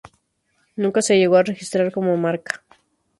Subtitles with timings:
[0.77, 2.63] Nunca se llegó a registrar como marca.